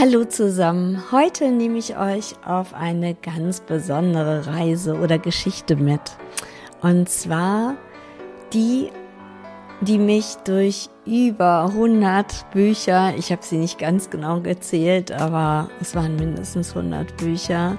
[0.00, 1.02] Hallo zusammen.
[1.10, 6.00] Heute nehme ich euch auf eine ganz besondere Reise oder Geschichte mit.
[6.80, 7.74] Und zwar
[8.52, 8.90] die,
[9.80, 15.96] die mich durch über 100 Bücher, ich habe sie nicht ganz genau gezählt, aber es
[15.96, 17.76] waren mindestens 100 Bücher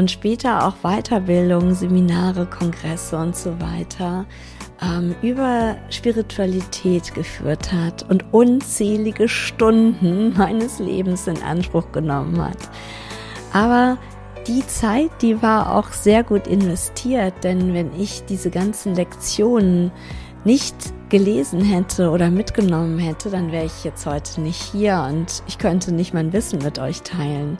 [0.00, 4.24] und später auch Weiterbildung, Seminare, Kongresse und so weiter
[4.82, 12.70] ähm, über Spiritualität geführt hat und unzählige Stunden meines Lebens in Anspruch genommen hat.
[13.52, 13.98] Aber
[14.46, 19.92] die Zeit, die war auch sehr gut investiert, denn wenn ich diese ganzen Lektionen
[20.44, 20.76] nicht
[21.10, 25.92] gelesen hätte oder mitgenommen hätte, dann wäre ich jetzt heute nicht hier und ich könnte
[25.92, 27.58] nicht mein Wissen mit euch teilen.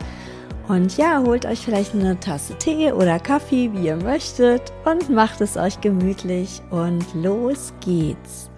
[0.68, 5.40] Und ja, holt euch vielleicht eine Tasse Tee oder Kaffee, wie ihr möchtet, und macht
[5.40, 8.50] es euch gemütlich und los geht's.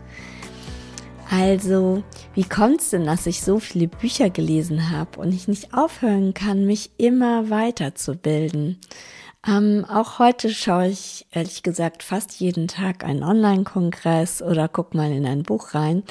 [1.30, 2.02] Also,
[2.34, 6.66] wie kommt's denn, dass ich so viele Bücher gelesen habe und ich nicht aufhören kann,
[6.66, 8.78] mich immer weiterzubilden?
[9.46, 15.10] Ähm, auch heute schaue ich ehrlich gesagt fast jeden Tag einen Online-Kongress oder guck mal
[15.10, 16.04] in ein Buch rein.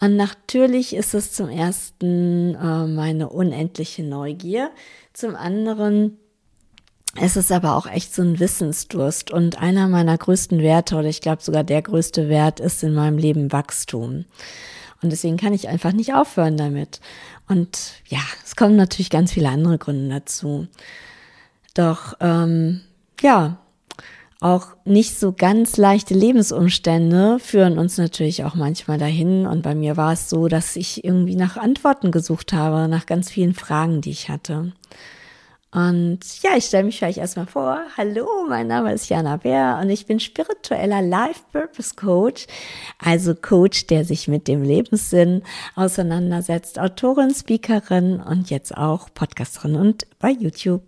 [0.00, 4.70] Und natürlich ist es zum ersten äh, meine unendliche Neugier,
[5.12, 6.18] zum anderen
[7.20, 11.20] es ist aber auch echt so ein Wissensdurst und einer meiner größten Werte oder ich
[11.20, 14.24] glaube sogar der größte Wert ist in meinem Leben Wachstum.
[15.02, 17.00] Und deswegen kann ich einfach nicht aufhören damit.
[17.48, 20.68] Und ja, es kommen natürlich ganz viele andere Gründe dazu.
[21.78, 22.80] Doch ähm,
[23.20, 23.58] ja,
[24.40, 29.46] auch nicht so ganz leichte Lebensumstände führen uns natürlich auch manchmal dahin.
[29.46, 33.30] Und bei mir war es so, dass ich irgendwie nach Antworten gesucht habe, nach ganz
[33.30, 34.72] vielen Fragen, die ich hatte.
[35.70, 37.78] Und ja, ich stelle mich vielleicht erstmal vor.
[37.96, 42.48] Hallo, mein Name ist Jana Bär und ich bin spiritueller Life Purpose Coach,
[42.98, 45.42] also Coach, der sich mit dem Lebenssinn
[45.76, 50.82] auseinandersetzt, Autorin, Speakerin und jetzt auch Podcasterin und bei YouTube.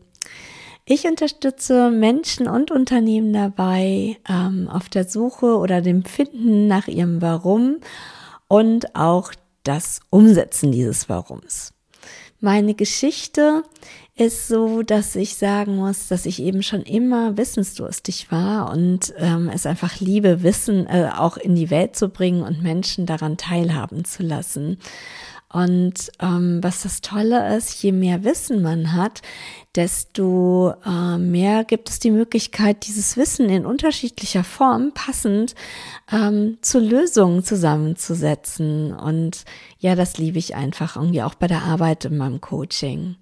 [0.93, 7.23] Ich unterstütze Menschen und Unternehmen dabei ähm, auf der Suche oder dem Finden nach ihrem
[7.23, 7.77] Warum
[8.49, 11.75] und auch das Umsetzen dieses Warums.
[12.41, 13.63] Meine Geschichte
[14.17, 19.49] ist so, dass ich sagen muss, dass ich eben schon immer wissensdurstig war und ähm,
[19.49, 24.05] es einfach liebe, Wissen äh, auch in die Welt zu bringen und Menschen daran teilhaben
[24.05, 24.79] zu lassen.
[25.53, 29.21] Und ähm, was das Tolle ist, je mehr Wissen man hat,
[29.75, 35.57] desto äh, mehr gibt es die Möglichkeit, dieses Wissen in unterschiedlicher Form passend
[36.13, 38.93] ähm, zu Lösungen zusammenzusetzen.
[38.93, 39.45] Und
[39.81, 43.17] ja, das liebe ich einfach irgendwie auch bei der Arbeit in meinem Coaching.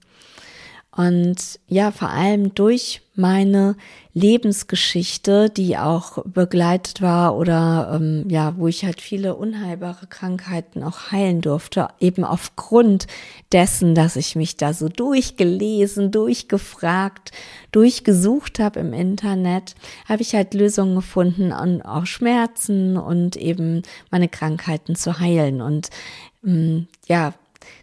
[0.99, 3.77] Und ja, vor allem durch meine
[4.15, 11.13] Lebensgeschichte, die auch begleitet war oder ähm, ja, wo ich halt viele unheilbare Krankheiten auch
[11.13, 13.07] heilen durfte, eben aufgrund
[13.53, 17.31] dessen, dass ich mich da so durchgelesen, durchgefragt,
[17.71, 19.77] durchgesucht habe im Internet,
[20.09, 25.61] habe ich halt Lösungen gefunden, an auch Schmerzen und eben meine Krankheiten zu heilen.
[25.61, 25.91] Und
[26.45, 27.35] ähm, ja,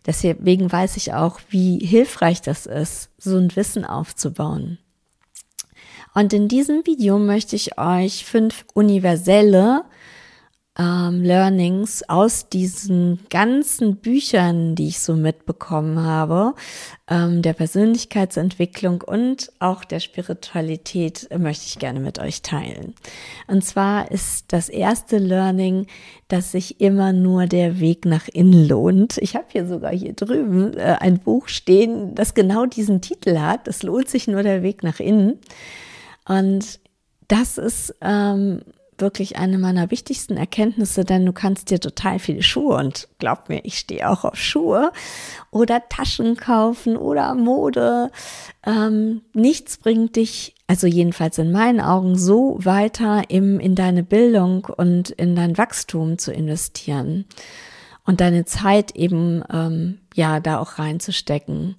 [0.05, 4.77] Deswegen weiß ich auch, wie hilfreich das ist, so ein Wissen aufzubauen.
[6.13, 9.83] Und in diesem Video möchte ich euch fünf universelle
[10.77, 16.53] ähm, Learnings aus diesen ganzen Büchern, die ich so mitbekommen habe,
[17.09, 22.93] ähm, der Persönlichkeitsentwicklung und auch der Spiritualität, möchte ich gerne mit euch teilen.
[23.47, 25.87] Und zwar ist das erste Learning,
[26.27, 29.17] dass sich immer nur der Weg nach innen lohnt.
[29.19, 33.67] Ich habe hier sogar hier drüben äh, ein Buch stehen, das genau diesen Titel hat.
[33.67, 35.39] Es lohnt sich nur der Weg nach innen.
[36.27, 36.79] Und
[37.27, 38.61] das ist ähm,
[38.97, 43.61] wirklich eine meiner wichtigsten Erkenntnisse, denn du kannst dir total viele Schuhe und glaub mir,
[43.63, 44.91] ich stehe auch auf Schuhe
[45.51, 48.11] oder Taschen kaufen oder Mode.
[48.65, 54.65] Ähm, nichts bringt dich, also jedenfalls in meinen Augen, so weiter im, in deine Bildung
[54.65, 57.25] und in dein Wachstum zu investieren
[58.05, 61.75] und deine Zeit eben ähm, ja da auch reinzustecken.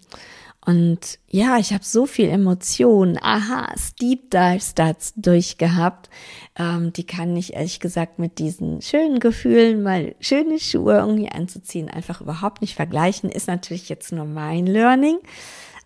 [0.67, 6.11] Und ja, ich habe so viel Emotionen, aha, Deep Dives dazu durchgehabt.
[6.59, 11.89] Ähm, die kann ich ehrlich gesagt mit diesen schönen Gefühlen, mal schöne Schuhe irgendwie anzuziehen,
[11.89, 13.31] einfach überhaupt nicht vergleichen.
[13.31, 15.19] Ist natürlich jetzt nur mein Learning,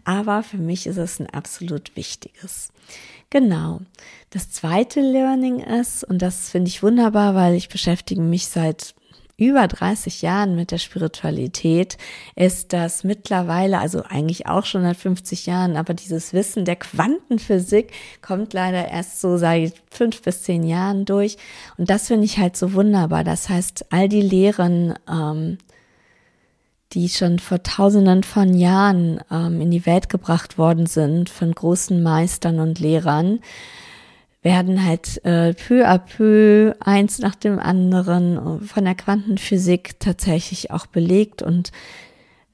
[0.05, 2.73] aber für mich ist es ein absolut wichtiges.
[3.29, 3.83] Genau.
[4.31, 8.95] Das zweite Learning ist, und das finde ich wunderbar, weil ich beschäftige mich seit
[9.41, 11.97] über 30 Jahren mit der Spiritualität
[12.37, 17.91] ist das mittlerweile, also eigentlich auch schon seit 50 Jahren, aber dieses Wissen der Quantenphysik
[18.21, 21.39] kommt leider erst so seit fünf bis zehn Jahren durch.
[21.79, 23.25] Und das finde ich halt so wunderbar.
[23.25, 25.57] Das heißt, all die Lehren, ähm,
[26.93, 32.03] die schon vor tausenden von Jahren ähm, in die Welt gebracht worden sind von großen
[32.03, 33.41] Meistern und Lehrern,
[34.43, 40.87] werden halt äh, peu à peu eins nach dem anderen von der Quantenphysik tatsächlich auch
[40.87, 41.43] belegt.
[41.43, 41.73] Und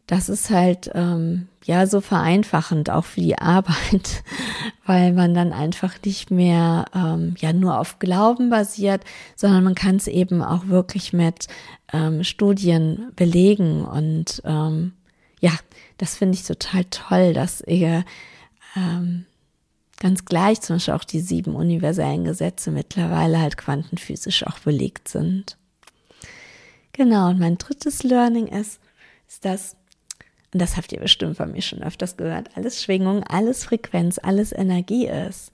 [0.09, 4.25] das ist halt ähm, ja so vereinfachend auch für die Arbeit,
[4.87, 9.05] weil man dann einfach nicht mehr ähm, ja nur auf Glauben basiert,
[9.37, 11.47] sondern man kann es eben auch wirklich mit
[11.93, 13.85] ähm, Studien belegen.
[13.85, 14.93] Und ähm,
[15.41, 15.53] ja,
[15.99, 18.05] das finde ich total toll, dass ihr
[18.77, 19.25] ähm,
[19.99, 25.57] ganz gleich zum Beispiel auch die sieben universellen Gesetze mittlerweile halt quantenphysisch auch belegt sind.
[26.93, 28.81] Genau, und mein drittes Learning ist,
[29.29, 29.77] ist das,
[30.53, 34.53] und das habt ihr bestimmt von mir schon öfters gehört, alles Schwingung, alles Frequenz, alles
[34.53, 35.53] Energie ist.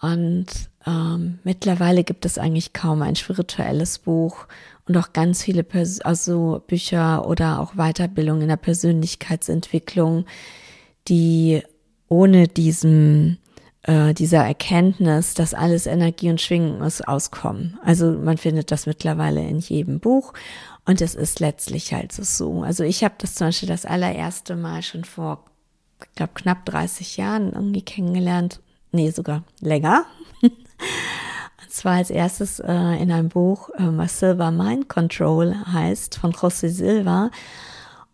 [0.00, 0.46] Und
[0.86, 4.46] ähm, mittlerweile gibt es eigentlich kaum ein spirituelles Buch
[4.86, 10.24] und auch ganz viele Pers also Bücher oder auch Weiterbildung in der Persönlichkeitsentwicklung,
[11.08, 11.62] die
[12.08, 13.38] ohne diesen
[13.82, 17.78] äh, dieser Erkenntnis, dass alles Energie und Schwingung ist, auskommen.
[17.82, 20.32] Also man findet das mittlerweile in jedem Buch
[20.84, 22.62] und es ist letztlich halt so.
[22.62, 25.44] Also ich habe das zum Beispiel das allererste Mal schon vor,
[26.00, 28.60] ich glaube, knapp 30 Jahren irgendwie kennengelernt.
[28.92, 30.04] Nee, sogar länger.
[30.42, 36.32] und zwar als erstes äh, in einem Buch, äh, was Silver Mind Control heißt, von
[36.32, 37.30] José Silva.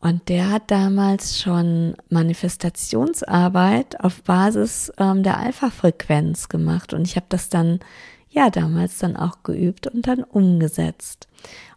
[0.00, 6.92] Und der hat damals schon Manifestationsarbeit auf Basis ähm, der Alpha-Frequenz gemacht.
[6.92, 7.80] Und ich habe das dann,
[8.28, 11.28] ja, damals dann auch geübt und dann umgesetzt.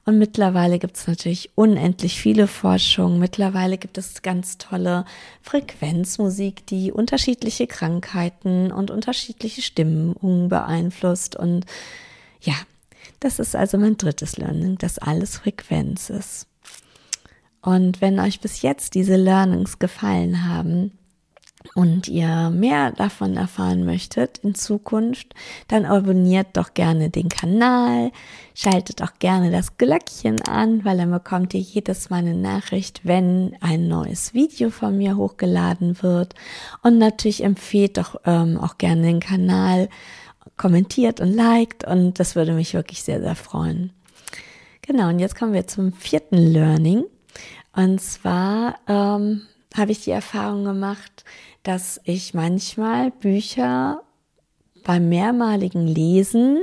[0.05, 3.19] Und mittlerweile gibt es natürlich unendlich viele Forschungen.
[3.19, 5.05] Mittlerweile gibt es ganz tolle
[5.41, 11.35] Frequenzmusik, die unterschiedliche Krankheiten und unterschiedliche Stimmungen beeinflusst.
[11.35, 11.65] Und
[12.41, 12.55] ja,
[13.19, 16.48] das ist also mein drittes Learning, dass alles Frequenz ist.
[17.69, 20.91] Und wenn euch bis jetzt diese Learnings gefallen haben
[21.75, 25.35] und ihr mehr davon erfahren möchtet in Zukunft,
[25.67, 28.11] dann abonniert doch gerne den Kanal,
[28.55, 33.55] schaltet auch gerne das Glöckchen an, weil dann bekommt ihr jedes Mal eine Nachricht, wenn
[33.61, 36.33] ein neues Video von mir hochgeladen wird.
[36.81, 39.89] Und natürlich empfehlt doch ähm, auch gerne den Kanal,
[40.57, 43.93] kommentiert und liked und das würde mich wirklich sehr, sehr freuen.
[44.81, 47.05] Genau, und jetzt kommen wir zum vierten Learning.
[47.79, 49.43] Und zwar ähm,
[49.73, 51.23] habe ich die Erfahrung gemacht,
[51.63, 54.01] dass ich manchmal Bücher
[54.83, 56.59] beim mehrmaligen Lesen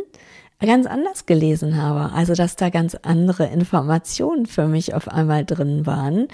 [0.61, 2.13] ganz anders gelesen habe.
[2.13, 6.29] Also, dass da ganz andere Informationen für mich auf einmal drin waren.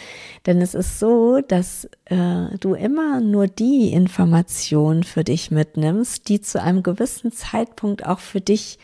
[0.46, 6.40] Denn es ist so, dass äh, du immer nur die Informationen für dich mitnimmst, die
[6.40, 8.80] zu einem gewissen Zeitpunkt auch für dich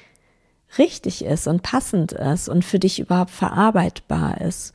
[0.79, 4.75] richtig ist und passend ist und für dich überhaupt verarbeitbar ist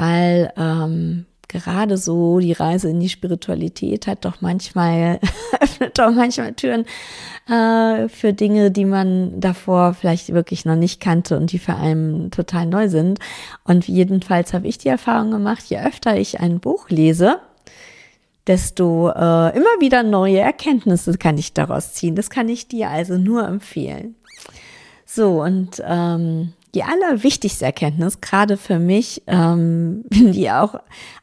[0.00, 5.20] weil ähm, gerade so die Reise in die Spiritualität hat doch manchmal,
[5.60, 6.86] öffnet doch manchmal Türen
[7.46, 12.30] äh, für Dinge, die man davor vielleicht wirklich noch nicht kannte und die für einen
[12.30, 13.18] total neu sind.
[13.64, 17.40] Und jedenfalls habe ich die Erfahrung gemacht, je öfter ich ein Buch lese,
[18.46, 22.14] desto äh, immer wieder neue Erkenntnisse kann ich daraus ziehen.
[22.14, 24.14] Das kann ich dir also nur empfehlen.
[25.04, 30.74] So, und ähm, die allerwichtigste Erkenntnis, gerade für mich, ähm, die auch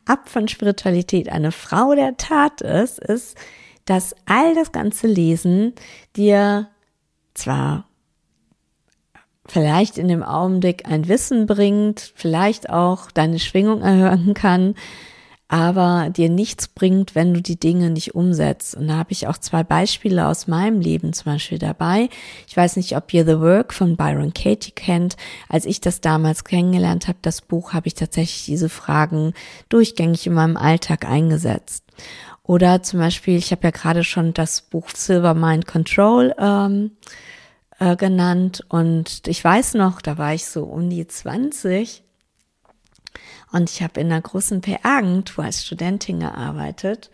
[0.05, 3.37] ab von Spiritualität eine Frau der Tat ist, ist,
[3.85, 5.73] dass all das ganze Lesen
[6.15, 6.67] dir
[7.33, 7.85] zwar
[9.47, 14.75] vielleicht in dem Augenblick ein Wissen bringt, vielleicht auch deine Schwingung erhöhen kann,
[15.49, 18.75] aber dir nichts bringt, wenn du die Dinge nicht umsetzt.
[18.75, 22.09] Und da habe ich auch zwei Beispiele aus meinem Leben zum Beispiel dabei.
[22.47, 25.15] Ich weiß nicht, ob ihr The Work von Byron Katie kennt.
[25.47, 29.33] Als ich das damals kennengelernt habe, das Buch, habe ich tatsächlich diese Fragen
[29.69, 31.85] durchgängig in meinem Alltag eingesetzt.
[32.43, 36.91] Oder zum Beispiel, ich habe ja gerade schon das Buch Silver Mind Control ähm,
[37.79, 38.65] äh, genannt.
[38.67, 42.03] Und ich weiß noch, da war ich so um die 20
[43.51, 47.09] und ich habe in einer großen PR-Agentur als Studentin gearbeitet.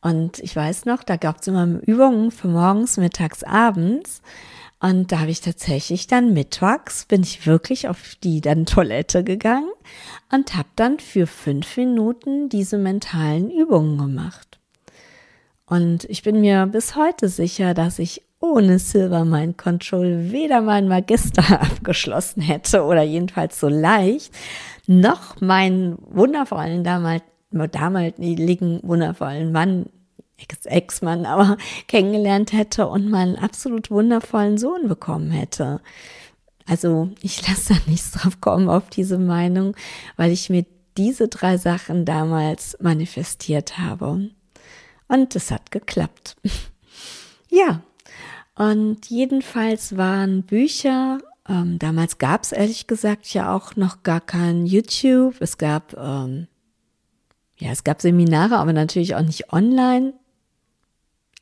[0.00, 4.22] Und ich weiß noch, da gab es immer Übungen für morgens, mittags, abends.
[4.80, 9.70] Und da habe ich tatsächlich dann mittags, bin ich wirklich auf die dann Toilette gegangen
[10.32, 14.60] und habe dann für fünf Minuten diese mentalen Übungen gemacht.
[15.66, 20.88] Und ich bin mir bis heute sicher, dass ich ohne Silver Mind Control weder meinen
[20.88, 24.32] Magister abgeschlossen hätte oder jedenfalls so leicht,
[24.88, 29.86] noch meinen wundervollen damals, damaligen wundervollen Mann,
[30.64, 31.56] Ex-Mann, aber
[31.88, 35.80] kennengelernt hätte und meinen absolut wundervollen Sohn bekommen hätte.
[36.66, 39.76] Also ich lasse da nichts drauf kommen auf diese Meinung,
[40.16, 40.64] weil ich mir
[40.96, 44.30] diese drei Sachen damals manifestiert habe.
[45.06, 46.36] Und es hat geklappt.
[47.50, 47.82] ja,
[48.54, 51.18] und jedenfalls waren Bücher,
[51.48, 55.36] ähm, damals gab es ehrlich gesagt ja auch noch gar kein YouTube.
[55.40, 56.46] Es gab, ähm,
[57.56, 60.14] ja, es gab Seminare, aber natürlich auch nicht online.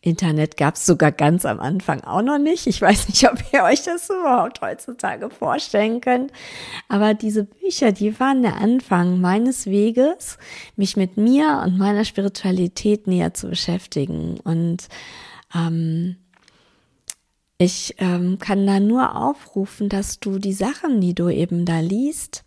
[0.06, 2.68] Internet gab es sogar ganz am Anfang auch noch nicht.
[2.68, 6.32] Ich weiß nicht, ob ihr euch das überhaupt heutzutage vorstellen könnt.
[6.88, 10.38] Aber diese Bücher, die waren der Anfang meines Weges,
[10.76, 14.38] mich mit mir und meiner Spiritualität näher zu beschäftigen.
[14.44, 14.86] Und
[15.52, 16.16] ähm,
[17.58, 22.44] ich ähm, kann da nur aufrufen, dass du die Sachen, die du eben da liest,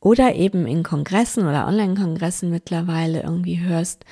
[0.00, 4.04] oder eben in Kongressen oder Online-Kongressen mittlerweile irgendwie hörst,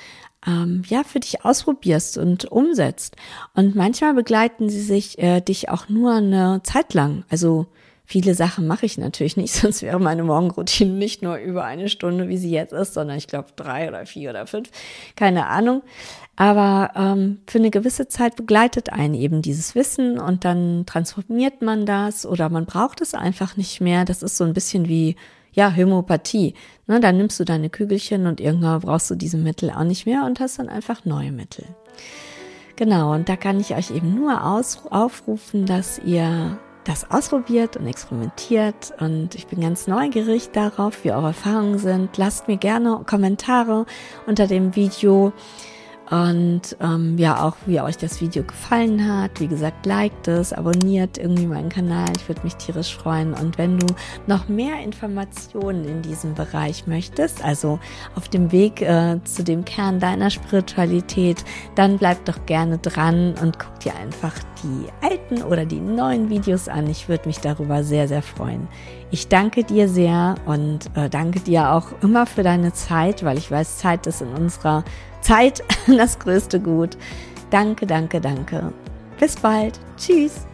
[0.45, 3.15] ähm, ja, für dich ausprobierst und umsetzt.
[3.53, 7.23] Und manchmal begleiten sie sich äh, dich auch nur eine Zeit lang.
[7.29, 7.67] Also
[8.05, 12.29] viele Sachen mache ich natürlich nicht, sonst wäre meine Morgenroutine nicht nur über eine Stunde,
[12.29, 14.69] wie sie jetzt ist, sondern ich glaube drei oder vier oder fünf,
[15.15, 15.81] keine Ahnung.
[16.37, 21.85] Aber ähm, für eine gewisse Zeit begleitet einen eben dieses Wissen und dann transformiert man
[21.85, 24.03] das oder man braucht es einfach nicht mehr.
[24.03, 25.15] Das ist so ein bisschen wie
[25.53, 26.53] ja, Homöopathie.
[26.87, 30.25] Ne, dann nimmst du deine Kügelchen und irgendwann brauchst du diese Mittel auch nicht mehr
[30.25, 31.65] und hast dann einfach neue Mittel.
[32.75, 37.87] Genau, und da kann ich euch eben nur aus, aufrufen, dass ihr das ausprobiert und
[37.87, 42.17] experimentiert und ich bin ganz neugierig darauf, wie eure Erfahrungen sind.
[42.17, 43.85] Lasst mir gerne Kommentare
[44.27, 45.33] unter dem Video
[46.09, 49.39] und ähm, ja, auch wie euch das Video gefallen hat.
[49.39, 52.07] Wie gesagt, liked es, abonniert irgendwie meinen Kanal.
[52.15, 53.33] Ich würde mich tierisch freuen.
[53.33, 53.87] Und wenn du
[54.27, 57.79] noch mehr Informationen in diesem Bereich möchtest, also
[58.15, 61.43] auf dem Weg äh, zu dem Kern deiner Spiritualität,
[61.73, 64.33] dann bleib doch gerne dran und guck dir einfach
[64.63, 66.87] die alten oder die neuen Videos an.
[66.87, 68.67] Ich würde mich darüber sehr, sehr freuen.
[69.09, 73.49] Ich danke dir sehr und äh, danke dir auch immer für deine Zeit, weil ich
[73.49, 74.83] weiß, Zeit ist in unserer
[75.25, 76.97] Zeit das größte Gut.
[77.49, 78.71] Danke, danke, danke.
[79.19, 79.79] Bis bald.
[79.97, 80.45] Tschüss.